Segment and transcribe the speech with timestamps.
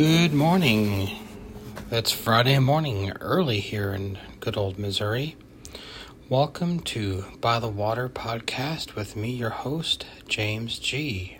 [0.00, 1.10] Good morning.
[1.90, 5.36] It's Friday morning, early here in good old Missouri.
[6.26, 11.36] Welcome to By the Water podcast with me, your host, James G.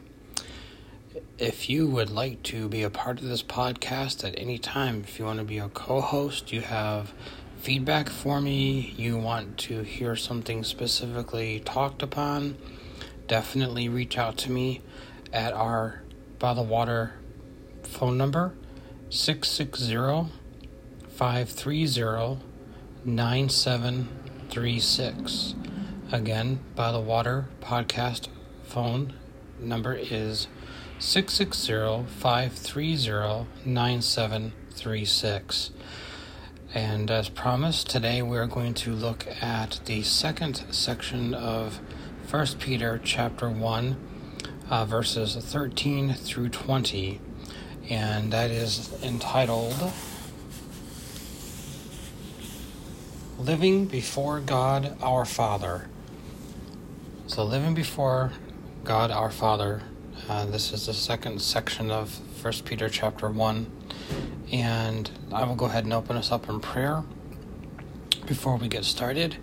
[1.39, 5.19] If you would like to be a part of this podcast at any time, if
[5.19, 7.15] you want to be a co host, you have
[7.61, 12.59] feedback for me, you want to hear something specifically talked upon,
[13.27, 14.83] definitely reach out to me
[15.33, 16.03] at our
[16.39, 17.15] By the Water
[17.91, 18.55] phone number
[19.11, 20.33] 660
[21.09, 22.39] 530
[23.05, 25.55] 9736.
[26.13, 28.29] Again, by the water podcast
[28.63, 29.13] phone
[29.59, 30.47] number is
[30.99, 35.71] 660 530 9736.
[36.73, 41.81] And as promised, today we're going to look at the second section of
[42.31, 43.97] 1 Peter chapter 1,
[44.71, 47.21] uh, verses 13 through 20
[47.91, 49.93] and that is entitled
[53.37, 55.89] Living Before God Our Father.
[57.27, 58.33] So, living before
[58.85, 59.83] God our Father,
[60.29, 63.71] uh, this is the second section of First Peter chapter 1.
[64.53, 67.03] And I will go ahead and open us up in prayer
[68.27, 69.37] before we get started.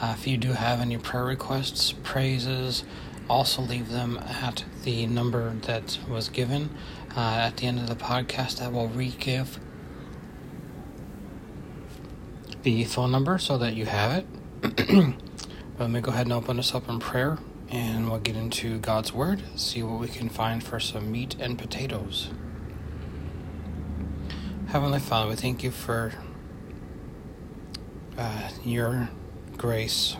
[0.00, 2.84] Uh, if you do have any prayer requests, praises,
[3.32, 6.68] also leave them at the number that was given
[7.16, 8.60] uh, at the end of the podcast.
[8.60, 9.58] I will re-give
[12.62, 15.14] the phone number so that you have it.
[15.78, 17.38] Let me go ahead and open us up in prayer
[17.70, 21.58] and we'll get into God's Word, see what we can find for some meat and
[21.58, 22.28] potatoes.
[24.68, 26.12] Heavenly Father, we thank you for
[28.18, 29.08] uh, your
[29.56, 30.16] grace,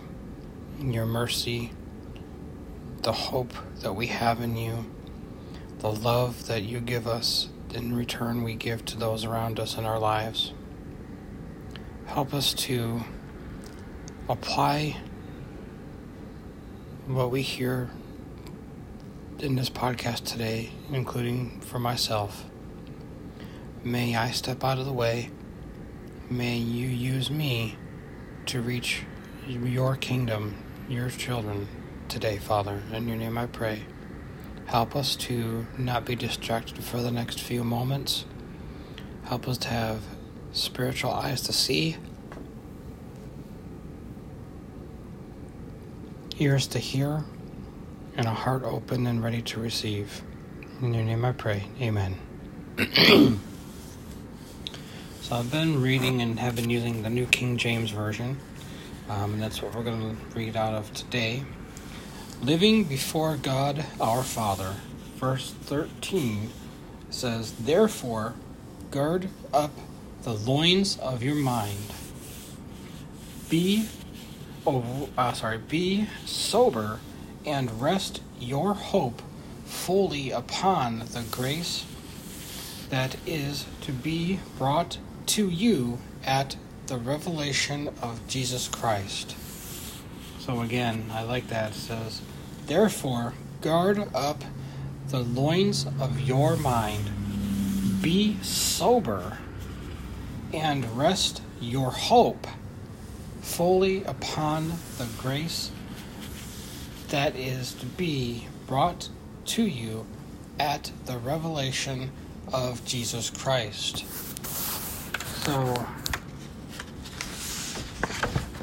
[0.79, 1.73] and your mercy,
[3.03, 4.85] the hope that we have in you,
[5.81, 9.85] the love that you give us, in return we give to those around us in
[9.85, 10.53] our lives.
[12.07, 13.03] Help us to
[14.29, 14.97] apply
[17.07, 17.91] what we hear
[19.41, 22.45] in this podcast today, including for myself.
[23.83, 25.31] May I step out of the way.
[26.31, 27.77] May you use me
[28.47, 29.03] to reach
[29.49, 30.55] your kingdom,
[30.89, 31.67] your children,
[32.13, 32.83] today, Father.
[32.93, 33.85] In your name I pray.
[34.67, 38.27] Help us to not be distracted for the next few moments.
[39.25, 40.03] Help us to have
[40.53, 41.97] spiritual eyes to see,
[46.39, 47.25] ears to hear,
[48.15, 50.21] and a heart open and ready to receive.
[50.83, 51.65] In your name I pray.
[51.81, 52.19] Amen.
[55.23, 58.37] so I've been reading and have been using the New King James Version,
[59.09, 61.43] um, and that's what we're going to read out of today.
[62.43, 64.75] Living before God our Father,
[65.15, 66.51] verse 13
[67.09, 68.35] says, Therefore,
[68.91, 69.71] gird up
[70.25, 71.95] the loins of your mind.
[73.49, 73.87] Be,
[74.67, 76.99] oh, uh, sorry, be sober
[77.47, 79.23] and rest your hope
[79.65, 81.87] fully upon the grace
[82.91, 86.57] that is to be brought to you at
[86.89, 89.37] the revelation of Jesus Christ.
[90.41, 91.71] So again, I like that.
[91.71, 92.21] It says,
[92.73, 94.43] Therefore, guard up
[95.09, 97.11] the loins of your mind,
[98.01, 99.37] be sober,
[100.55, 102.47] and rest your hope
[103.43, 105.71] fully upon the grace
[107.11, 109.11] that is to be brought
[109.45, 110.07] to you
[110.59, 112.11] at the revelation
[112.55, 114.07] of Jesus Christ.
[115.45, 115.87] So,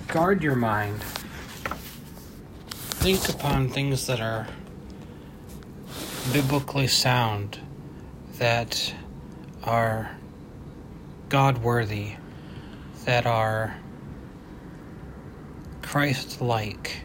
[0.07, 1.03] guard your mind
[2.99, 4.45] think upon things that are
[6.33, 7.57] biblically sound,
[8.39, 8.93] that
[9.63, 10.11] are
[11.29, 12.15] God worthy,
[13.05, 13.73] that are
[15.81, 17.03] Christ like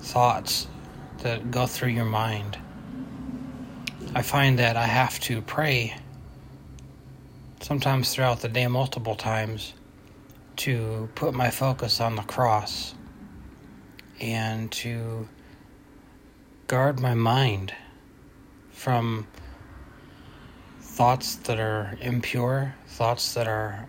[0.00, 0.66] thoughts
[1.18, 2.58] that go through your mind.
[4.16, 5.96] I find that I have to pray
[7.60, 9.72] sometimes throughout the day, multiple times,
[10.56, 12.96] to put my focus on the cross
[14.20, 15.28] and to
[16.66, 17.72] guard my mind
[18.70, 19.26] from
[20.80, 23.88] thoughts that are impure, thoughts that are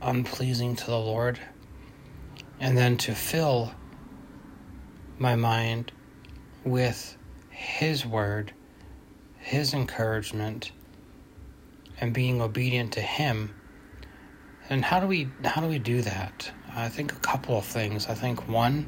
[0.00, 1.38] unpleasing to the Lord,
[2.60, 3.72] and then to fill
[5.18, 5.92] my mind
[6.64, 7.16] with
[7.50, 8.52] His Word,
[9.38, 10.72] His encouragement,
[12.00, 13.54] and being obedient to Him.
[14.70, 16.50] And how do we how do we do that?
[16.74, 18.06] I think a couple of things.
[18.06, 18.86] I think one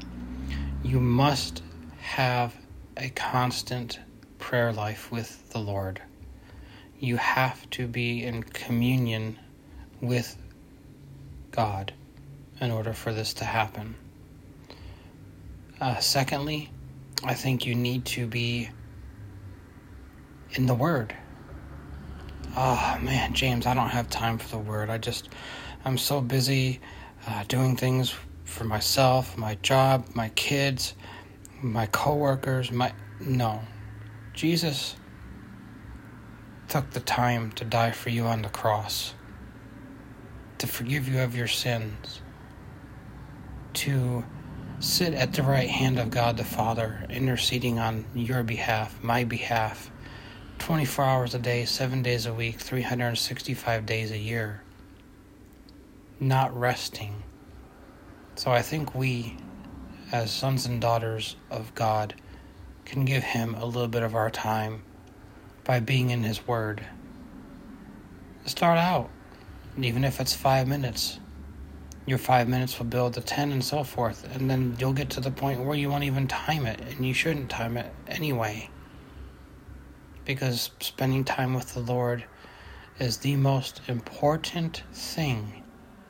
[0.83, 1.63] you must
[1.99, 2.55] have
[2.97, 3.99] a constant
[4.39, 6.01] prayer life with the Lord.
[6.99, 9.37] you have to be in communion
[10.01, 10.37] with
[11.51, 11.93] God
[12.61, 13.95] in order for this to happen.
[15.79, 16.69] Uh, secondly,
[17.23, 18.69] I think you need to be
[20.51, 21.15] in the Word.
[22.55, 24.91] Oh man, James, I don't have time for the Word.
[24.91, 25.29] I just,
[25.85, 26.79] I'm so busy
[27.27, 28.13] uh, doing things
[28.51, 30.93] for myself, my job, my kids,
[31.61, 33.61] my coworkers, my no.
[34.33, 34.95] Jesus
[36.67, 39.13] took the time to die for you on the cross,
[40.57, 42.21] to forgive you of your sins,
[43.73, 44.23] to
[44.79, 49.91] sit at the right hand of God the Father, interceding on your behalf, my behalf,
[50.59, 54.61] 24 hours a day, 7 days a week, 365 days a year,
[56.19, 57.20] not resting.
[58.35, 59.37] So I think we,
[60.11, 62.15] as sons and daughters of God,
[62.85, 64.83] can give Him a little bit of our time
[65.63, 66.85] by being in His Word.
[68.45, 69.09] Start out,
[69.77, 71.19] even if it's five minutes.
[72.05, 75.19] Your five minutes will build to 10 and so forth, and then you'll get to
[75.19, 78.69] the point where you won't even time it, and you shouldn't time it anyway.
[80.25, 82.23] Because spending time with the Lord
[82.97, 85.63] is the most important thing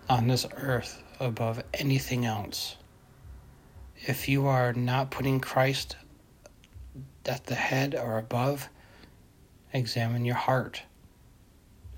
[0.08, 2.76] on this earth above anything else.
[3.96, 5.96] If you are not putting Christ
[7.26, 8.70] at the head or above,
[9.74, 10.84] examine your heart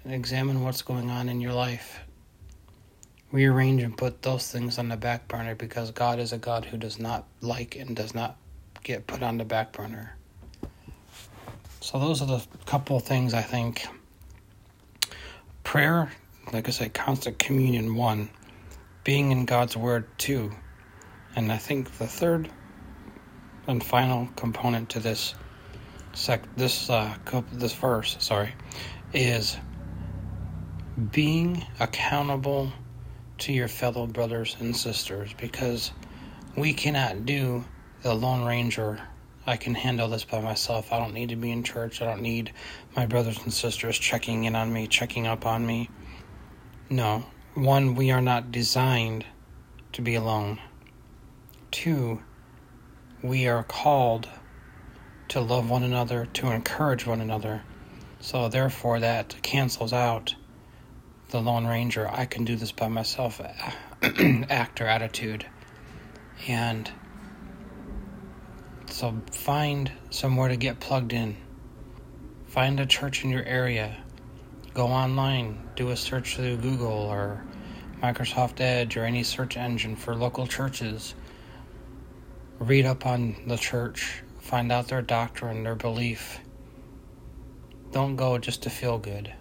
[0.05, 1.99] examine what's going on in your life.
[3.31, 6.77] Rearrange and put those things on the back burner because God is a God who
[6.77, 8.37] does not like and does not
[8.83, 10.15] get put on the back burner.
[11.79, 13.85] So, those are the couple of things I think.
[15.63, 16.11] Prayer,
[16.51, 18.29] like I said, constant communion, one.
[19.03, 20.51] Being in God's Word, too.
[21.35, 22.49] And I think the third
[23.67, 25.35] and final component to this
[26.13, 27.15] sec this uh
[27.51, 28.53] this verse, sorry,
[29.13, 29.57] is
[31.11, 32.71] being accountable
[33.39, 35.91] to your fellow brothers and sisters because
[36.55, 37.65] we cannot do
[38.03, 39.01] the Lone Ranger.
[39.45, 40.93] I can handle this by myself.
[40.93, 42.01] I don't need to be in church.
[42.01, 42.53] I don't need
[42.95, 45.89] my brothers and sisters checking in on me, checking up on me.
[46.89, 47.25] No.
[47.55, 49.25] One, we are not designed
[49.91, 50.59] to be alone.
[51.69, 52.23] Two,
[53.21, 54.27] we are called
[55.27, 57.61] to love one another, to encourage one another.
[58.19, 60.33] So, therefore, that cancels out
[61.29, 63.39] the Lone Ranger, I can do this by myself
[64.01, 65.45] actor attitude.
[66.47, 66.91] And
[68.87, 71.37] so, find somewhere to get plugged in.
[72.47, 74.02] Find a church in your area.
[74.73, 77.43] Go online, do a search through Google or
[78.01, 81.15] Microsoft Edge or any search engine for local churches
[82.59, 86.39] read up on the church, find out their doctrine, their belief.
[87.91, 89.33] Don't go just to feel good.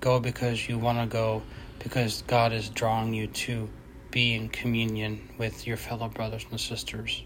[0.00, 1.42] Go because you want to go,
[1.78, 3.68] because God is drawing you to
[4.10, 7.24] be in communion with your fellow brothers and sisters.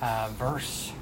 [0.00, 0.92] Uh, verse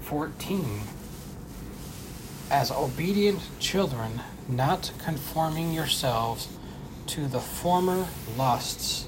[0.00, 0.80] 14
[2.50, 6.48] As obedient children, not conforming yourselves
[7.08, 8.06] to the former
[8.36, 9.06] lusts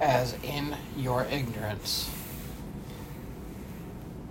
[0.00, 2.08] as in your ignorance.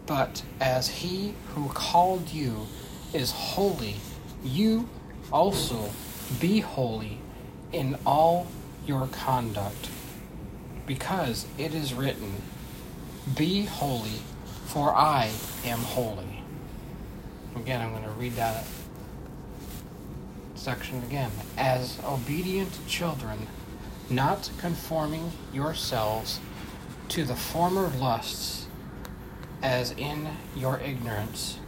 [0.05, 2.67] But as he who called you
[3.13, 3.95] is holy,
[4.43, 4.87] you
[5.33, 5.89] also
[6.39, 7.17] be holy
[7.73, 8.47] in all
[8.85, 9.89] your conduct.
[10.85, 12.41] Because it is written,
[13.35, 14.21] Be holy,
[14.65, 15.31] for I
[15.65, 16.34] am holy.
[17.55, 18.65] Again, I'm going to read that
[20.55, 21.31] section again.
[21.57, 23.47] As obedient children,
[24.09, 26.39] not conforming yourselves
[27.09, 28.67] to the former lusts
[29.61, 31.59] as in your ignorance,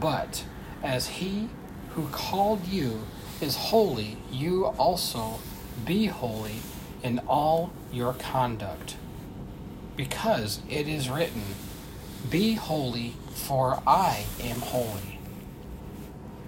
[0.00, 0.44] but
[0.82, 1.48] as he
[1.90, 3.02] who called you
[3.40, 5.38] is holy, you also
[5.84, 6.56] be holy
[7.02, 8.96] in all your conduct.
[9.96, 11.42] Because it is written,
[12.28, 15.20] Be holy, for I am holy.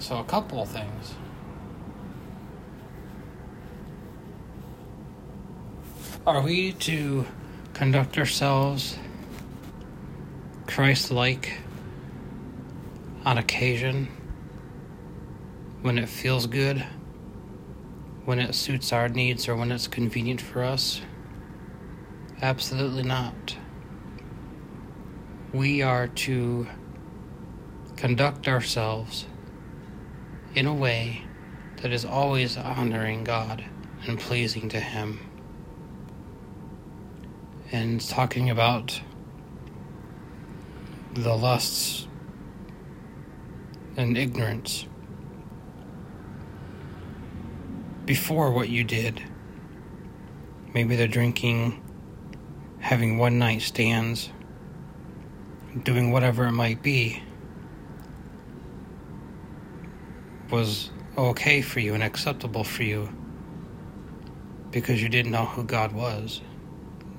[0.00, 1.14] So, a couple of things.
[6.26, 7.26] Are we to
[7.74, 8.98] conduct ourselves
[10.66, 11.58] Christ like
[13.24, 14.08] on occasion
[15.82, 16.84] when it feels good,
[18.24, 21.00] when it suits our needs, or when it's convenient for us?
[22.42, 23.56] Absolutely not.
[25.52, 26.66] We are to
[27.98, 29.26] conduct ourselves
[30.54, 31.20] in a way
[31.82, 33.64] that is always honoring God
[34.06, 35.18] and pleasing to Him
[37.72, 39.00] and talking about
[41.14, 42.06] the lusts
[43.96, 44.86] and ignorance
[48.04, 49.24] before what you did.
[50.72, 51.82] Maybe the drinking,
[52.78, 54.30] having one night stands,
[55.82, 57.24] doing whatever it might be
[60.50, 63.08] was okay for you and acceptable for you
[64.70, 66.40] because you didn't know who God was.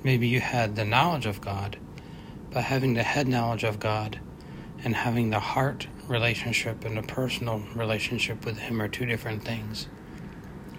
[0.02, 1.78] Maybe you had the knowledge of God,
[2.50, 4.20] but having the head knowledge of God
[4.82, 9.86] and having the heart relationship and a personal relationship with Him are two different things.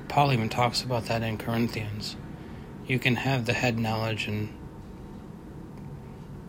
[0.07, 2.17] Paul even talks about that in Corinthians.
[2.85, 4.53] You can have the head knowledge and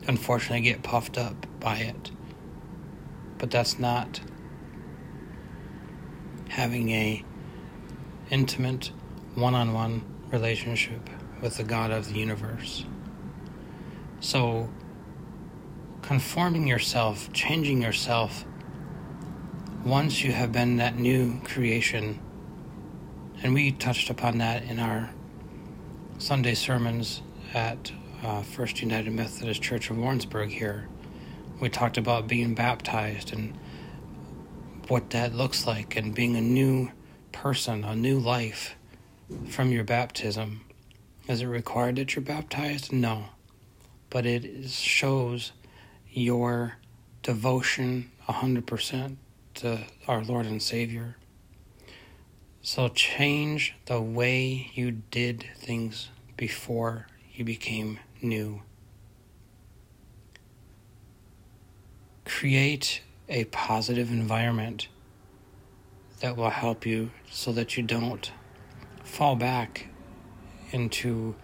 [0.09, 2.11] unfortunately get puffed up by it,
[3.39, 4.21] but that's not
[6.53, 7.25] having a
[8.29, 8.93] intimate
[9.37, 11.09] one-on-one relationship
[11.41, 12.85] with the God of the universe.
[14.21, 14.69] So
[16.03, 18.45] conforming yourself, changing yourself
[19.83, 22.21] once you have been that new creation.
[23.43, 25.09] And we touched upon that in our
[26.19, 27.23] Sunday sermons
[27.55, 27.93] at
[28.23, 30.87] uh, First United Methodist Church of Warrensburg here.
[31.61, 33.59] We talked about being baptized and
[34.89, 36.91] what that looks like and being a new
[37.31, 38.75] person, a new life
[39.49, 40.65] from your baptism.
[41.29, 42.93] Is it required that you're baptized?
[42.93, 43.27] No.
[44.11, 45.53] But it shows
[46.11, 46.77] your
[47.23, 49.17] devotion 100%
[49.55, 51.17] to our Lord and Savior.
[52.61, 58.63] So change the way you did things before you became new.
[62.25, 64.89] Create a positive environment
[66.21, 68.31] that will help you so that you don't
[69.03, 69.87] fall back
[70.71, 71.35] into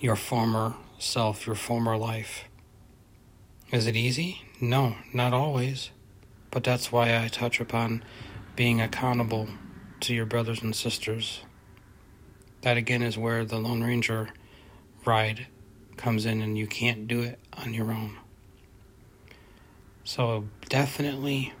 [0.00, 2.44] your former self, your former life.
[3.70, 4.42] Is it easy?
[4.60, 5.90] No, not always.
[6.50, 8.02] But that's why I touch upon
[8.56, 9.48] being accountable
[10.00, 11.42] to your brothers and sisters.
[12.62, 14.30] That again is where the Lone Ranger
[15.04, 15.46] ride
[15.96, 18.16] comes in, and you can't do it on your own.
[20.08, 21.52] So definitely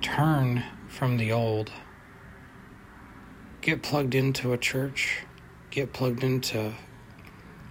[0.00, 1.72] turn from the old.
[3.62, 5.24] Get plugged into a church,
[5.72, 6.72] get plugged into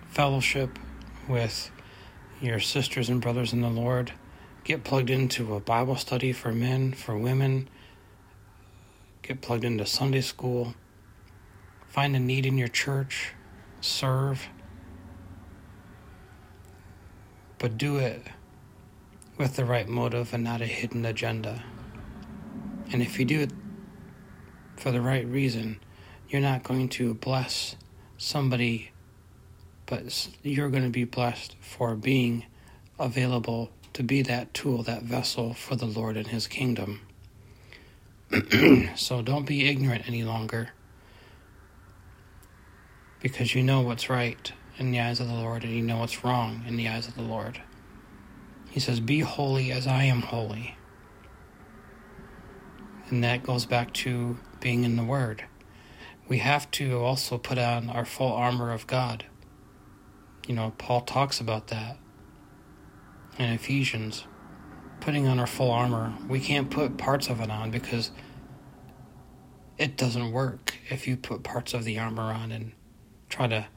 [0.09, 0.77] fellowship
[1.29, 1.71] with
[2.41, 4.11] your sisters and brothers in the Lord.
[4.65, 7.69] Get plugged into a Bible study for men, for women.
[9.21, 10.75] Get plugged into Sunday school.
[11.87, 13.31] Find a need in your church.
[13.79, 14.49] Serve.
[17.57, 18.27] But do it
[19.37, 21.63] with the right motive and not a hidden agenda.
[22.91, 23.51] And if you do it
[24.77, 25.79] for the right reason,
[26.29, 27.75] you're not going to bless
[28.17, 28.91] somebody,
[29.85, 32.45] but you're going to be blessed for being
[32.99, 37.01] available to be that tool, that vessel for the Lord and His kingdom.
[38.95, 40.69] so don't be ignorant any longer
[43.21, 46.23] because you know what's right in the eyes of the Lord and you know what's
[46.23, 47.61] wrong in the eyes of the Lord.
[48.73, 50.75] He says, Be holy as I am holy.
[53.09, 55.45] And that goes back to being in the Word.
[56.27, 59.25] We have to also put on our full armor of God.
[60.47, 61.99] You know, Paul talks about that
[63.37, 64.25] in Ephesians.
[65.01, 66.11] Putting on our full armor.
[66.27, 68.09] We can't put parts of it on because
[69.77, 72.71] it doesn't work if you put parts of the armor on and
[73.29, 73.67] try to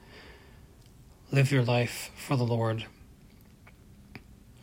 [1.30, 2.86] live your life for the Lord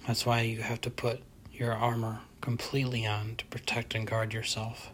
[0.08, 4.92] that's why you have to put your armor completely on to protect and guard yourself.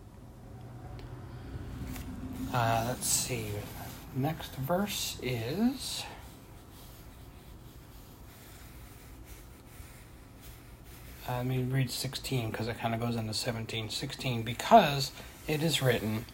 [2.54, 3.48] Uh, let's see.
[4.16, 6.04] Next verse is.
[11.28, 13.90] Uh, let me read 16 because it kind of goes into 17.
[13.90, 15.12] 16, because
[15.48, 16.26] it is written,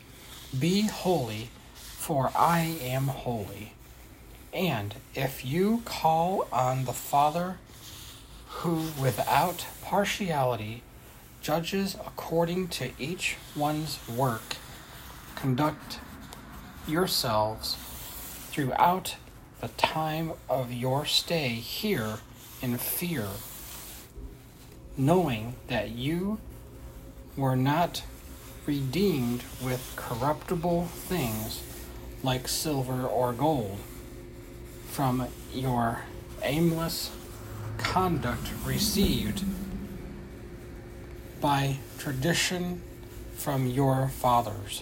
[0.58, 3.74] Be holy, for I am holy.
[4.53, 7.58] And if you call on the Father
[8.60, 10.82] who, without partiality,
[11.42, 14.56] judges according to each one's work,
[15.36, 16.00] conduct
[16.88, 17.78] yourselves
[18.50, 19.18] throughout
[19.62, 22.20] the time of your stay here
[22.62, 23.28] in fear,
[24.98, 26.40] knowing that you
[27.36, 28.04] were not
[28.66, 31.62] redeemed with corruptible things
[32.24, 33.78] like silver or gold
[34.88, 36.02] from your
[36.42, 37.12] aimless
[37.77, 39.44] conduct received
[41.41, 42.82] by tradition
[43.36, 44.82] from your fathers,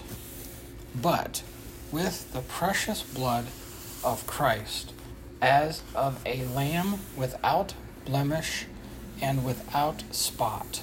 [0.96, 1.44] but
[1.92, 3.46] with the precious blood
[4.04, 4.94] of Christ,
[5.42, 7.74] as of a lamb without
[8.06, 8.66] blemish
[9.22, 10.82] and without spot.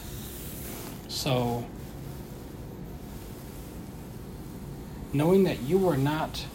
[1.08, 1.66] So,
[5.12, 6.46] knowing that you were not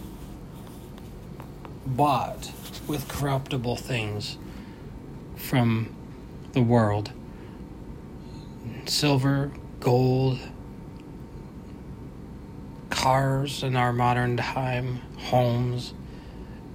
[1.85, 2.51] bought
[2.87, 4.37] with corruptible things
[5.35, 5.95] from
[6.53, 7.11] the world
[8.85, 10.39] silver, gold,
[12.89, 15.93] cars in our modern time, homes.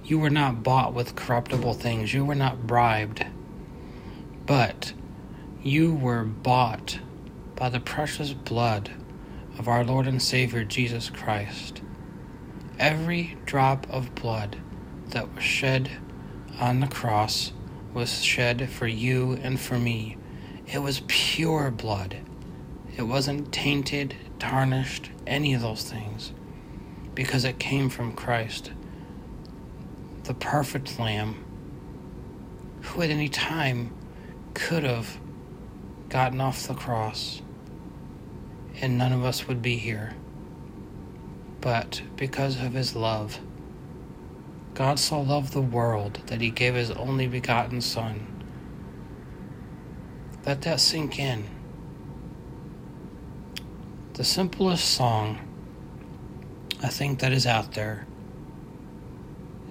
[0.03, 2.13] You were not bought with corruptible things.
[2.13, 3.25] You were not bribed.
[4.45, 4.93] But
[5.63, 6.99] you were bought
[7.55, 8.91] by the precious blood
[9.57, 11.81] of our Lord and Savior Jesus Christ.
[12.79, 14.57] Every drop of blood
[15.09, 15.91] that was shed
[16.59, 17.53] on the cross
[17.93, 20.17] was shed for you and for me.
[20.67, 22.17] It was pure blood.
[22.95, 26.33] It wasn't tainted, tarnished, any of those things,
[27.15, 28.71] because it came from Christ,
[30.23, 31.43] the perfect Lamb,
[32.81, 33.93] who at any time
[34.53, 35.17] could have
[36.09, 37.41] gotten off the cross
[38.81, 40.13] and none of us would be here.
[41.61, 43.39] But because of his love,
[44.73, 48.27] God so loved the world that he gave his only begotten Son.
[50.45, 51.45] Let that sink in.
[54.13, 55.39] The simplest song
[56.83, 58.07] I think that is out there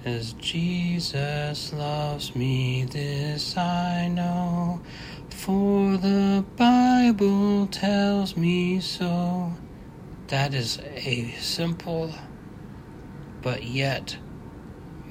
[0.04, 4.80] is Jesus loves me, this I know,
[5.28, 9.52] for the Bible tells me so.
[10.28, 12.14] That is a simple
[13.42, 14.16] but yet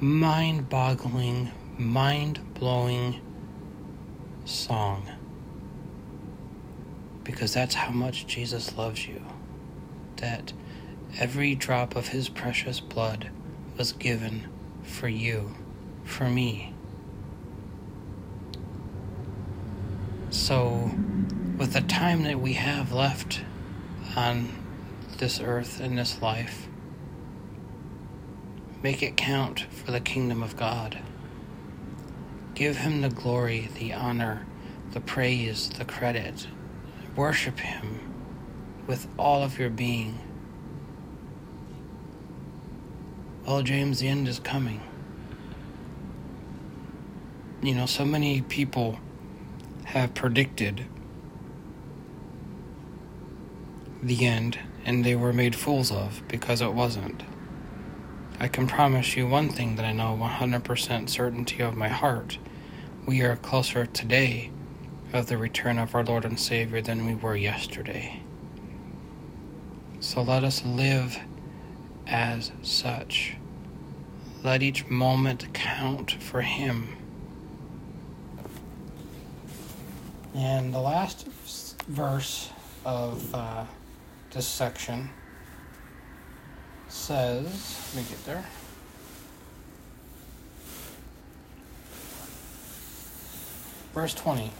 [0.00, 3.20] mind boggling, mind blowing
[4.46, 5.06] song.
[7.22, 9.22] Because that's how much Jesus loves you.
[10.16, 10.54] That
[11.18, 13.30] every drop of his precious blood
[13.76, 14.48] was given
[14.82, 15.54] for you,
[16.04, 16.74] for me.
[20.30, 20.90] So,
[21.58, 23.42] with the time that we have left
[24.16, 24.48] on
[25.18, 26.69] this earth and this life,
[28.82, 30.98] Make it count for the kingdom of God.
[32.54, 34.46] Give him the glory, the honor,
[34.92, 36.46] the praise, the credit.
[37.14, 37.98] Worship him
[38.86, 40.18] with all of your being.
[43.46, 44.80] Well, James, the end is coming.
[47.62, 48.98] You know, so many people
[49.84, 50.86] have predicted
[54.02, 57.22] the end, and they were made fools of because it wasn't.
[58.42, 62.38] I can promise you one thing that I know 100% certainty of my heart.
[63.04, 64.50] We are closer today
[65.12, 68.22] of the return of our Lord and Savior than we were yesterday.
[70.00, 71.18] So let us live
[72.06, 73.36] as such.
[74.42, 76.96] Let each moment count for Him.
[80.34, 81.26] And the last
[81.88, 82.48] verse
[82.86, 83.66] of uh,
[84.30, 85.10] this section
[86.92, 88.44] says, let me get there.
[93.94, 94.50] Verse 20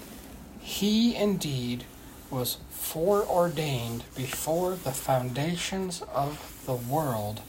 [0.61, 1.85] He indeed
[2.31, 7.43] was foreordained before the foundations of the world,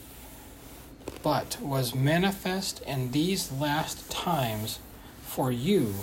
[1.22, 4.78] but was manifest in these last times
[5.22, 5.94] for you,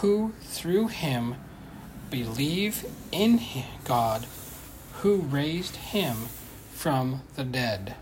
[0.00, 1.34] who through him
[2.10, 3.38] believe in
[3.84, 4.26] God,
[5.00, 6.28] who raised him
[6.84, 7.94] from the dead.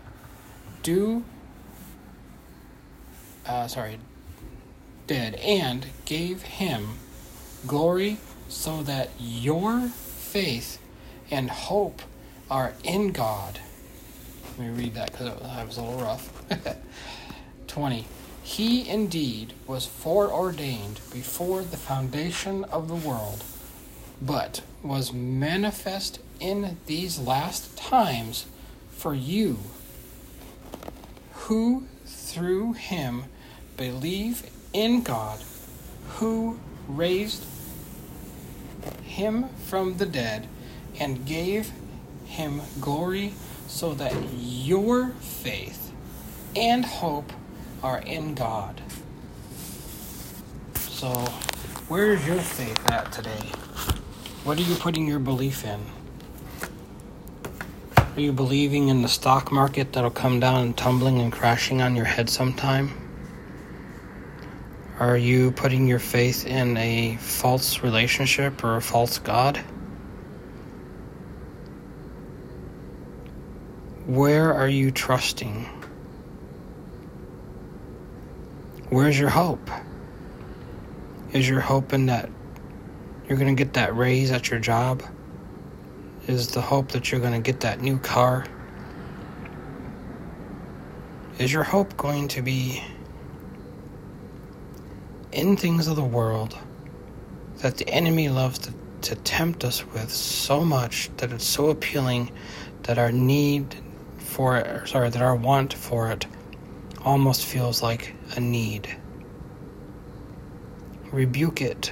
[0.81, 1.23] Do,
[3.45, 3.97] uh, sorry,
[5.07, 6.99] dead, and gave him
[7.65, 8.17] glory
[8.49, 10.79] so that your faith
[11.31, 12.01] and hope
[12.51, 13.61] are in God.
[14.57, 16.43] Let me read that because it was a little rough.
[17.67, 18.05] 20.
[18.43, 23.45] He indeed was foreordained before the foundation of the world,
[24.21, 28.47] but was manifest in these last times
[28.97, 29.59] for you
[31.33, 33.25] who through him
[33.77, 35.39] believe in God,
[36.15, 37.43] who raised
[39.03, 40.47] him from the dead
[40.99, 41.71] and gave
[42.25, 43.33] him glory,
[43.67, 45.91] so that your faith
[46.55, 47.31] and hope
[47.81, 48.81] are in God.
[50.75, 51.09] So,
[51.89, 53.51] where is your faith at today?
[54.43, 55.81] What are you putting your belief in?
[58.15, 61.95] Are you believing in the stock market that'll come down and tumbling and crashing on
[61.95, 62.91] your head sometime?
[64.99, 69.57] Are you putting your faith in a false relationship or a false God?
[74.05, 75.67] Where are you trusting?
[78.91, 79.71] Where's your hope?
[81.31, 82.29] Is your hope in that
[83.27, 85.01] you're going to get that raise at your job?
[86.25, 88.45] Is the hope that you're going to get that new car?
[91.37, 92.81] Is your hope going to be
[95.33, 96.57] in things of the world
[97.57, 102.31] that the enemy loves to, to tempt us with so much that it's so appealing
[102.83, 103.75] that our need
[104.17, 106.25] for it, sorry, that our want for it
[107.03, 108.87] almost feels like a need?
[111.11, 111.91] Rebuke it,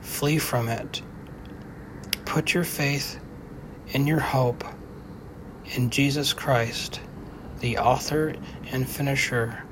[0.00, 1.00] flee from it.
[2.24, 3.21] Put your faith
[3.92, 4.64] and your hope
[5.74, 7.00] in Jesus Christ
[7.60, 8.34] the author
[8.72, 9.62] and finisher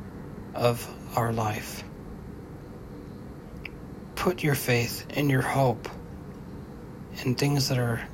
[0.55, 1.83] of our life.
[4.15, 5.89] Put your faith and your hope
[7.25, 8.07] in things that are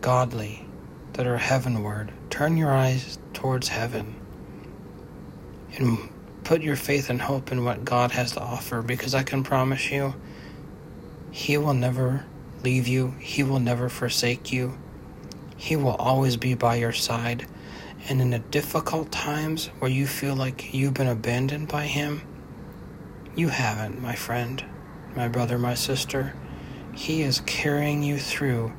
[0.00, 0.66] godly,
[1.12, 2.12] that are heavenward.
[2.30, 4.14] Turn your eyes towards heaven
[5.76, 5.98] and
[6.44, 9.90] put your faith and hope in what God has to offer because I can promise
[9.90, 10.14] you,
[11.30, 12.24] He will never
[12.62, 14.78] leave you, He will never forsake you,
[15.56, 17.46] He will always be by your side
[18.08, 22.22] and in the difficult times where you feel like you've been abandoned by Him,
[23.34, 24.64] you haven't, my friend,
[25.14, 26.34] my brother, my sister.
[26.94, 28.72] He is carrying you through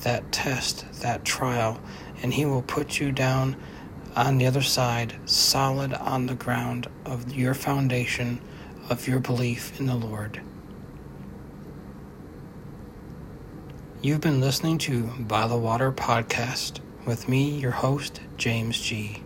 [0.00, 1.80] that test, that trial,
[2.22, 3.56] and He will put you down
[4.16, 8.40] on the other side, solid on the ground of your foundation
[8.90, 10.40] of your belief in the Lord.
[14.04, 19.22] You've been listening to By the Water podcast with me, your host, James G.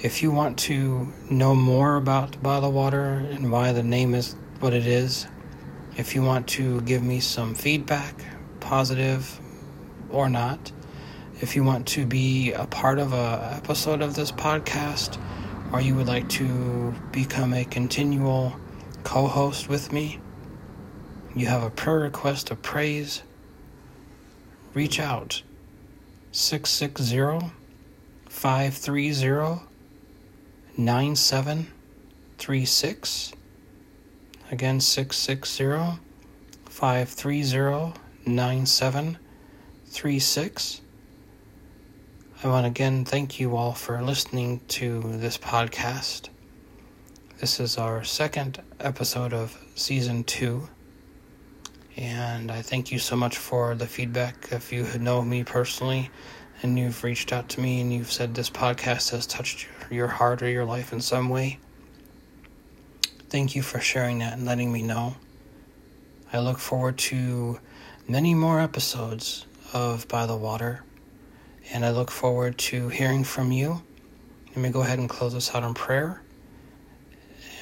[0.00, 4.36] If you want to know more about By the Water and why the name is
[4.60, 5.26] what it is,
[5.96, 8.14] if you want to give me some feedback,
[8.60, 9.40] positive
[10.08, 10.70] or not,
[11.40, 15.20] if you want to be a part of a episode of this podcast,
[15.72, 18.54] or you would like to become a continual
[19.02, 20.20] co-host with me,
[21.34, 23.22] you have a prayer request of praise,
[24.74, 25.42] reach out
[26.32, 27.50] 660
[28.28, 29.62] 530
[30.76, 33.32] 9736.
[34.50, 36.00] Again, 660
[36.66, 37.94] 530
[38.26, 40.80] 9736.
[42.44, 46.28] I want to again thank you all for listening to this podcast.
[47.38, 50.68] This is our second episode of season two.
[51.96, 54.48] And I thank you so much for the feedback.
[54.50, 56.10] If you know me personally
[56.62, 60.42] and you've reached out to me and you've said this podcast has touched your heart
[60.42, 61.58] or your life in some way,
[63.28, 65.16] thank you for sharing that and letting me know.
[66.32, 67.60] I look forward to
[68.08, 70.82] many more episodes of By the Water,
[71.72, 73.82] and I look forward to hearing from you.
[74.48, 76.22] Let me go ahead and close this out in prayer,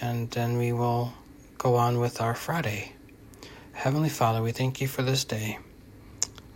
[0.01, 1.13] and then we will
[1.59, 2.93] go on with our Friday.
[3.81, 5.59] Heavenly Father, we thank you for this day.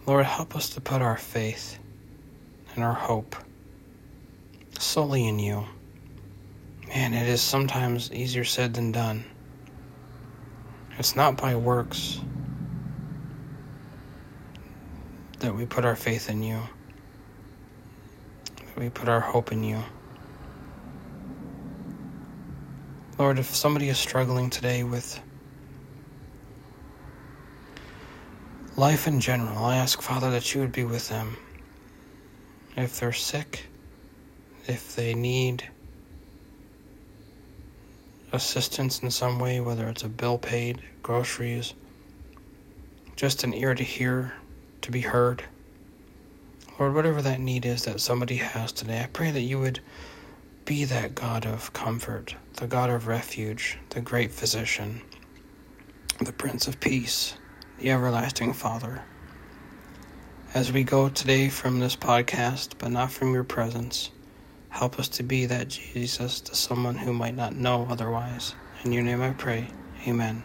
[0.04, 1.78] Lord, help us to put our faith
[2.74, 3.34] and our hope
[4.78, 5.64] solely in you.
[6.86, 9.24] Man, it is sometimes easier said than done.
[10.98, 12.20] It's not by works
[15.38, 16.60] that we put our faith in you,
[18.56, 19.82] that we put our hope in you.
[23.18, 25.18] Lord, if somebody is struggling today with
[28.76, 31.36] life in general, I ask, Father, that you would be with them.
[32.76, 33.66] If they're sick,
[34.66, 35.68] if they need
[38.32, 41.74] assistance in some way, whether it's a bill paid, groceries,
[43.14, 44.32] just an ear to hear,
[44.82, 45.44] to be heard.
[46.80, 49.78] Lord, whatever that need is that somebody has today, I pray that you would
[50.64, 55.00] be that God of comfort, the God of refuge, the great physician,
[56.20, 57.34] the Prince of Peace
[57.78, 59.02] the everlasting Father.
[60.54, 64.10] As we go today from this podcast, but not from your presence,
[64.68, 68.54] help us to be that Jesus to someone who might not know otherwise.
[68.84, 69.68] In your name I pray.
[70.06, 70.44] Amen.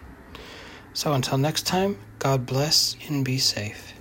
[0.94, 3.94] So until next time, God bless and be safe.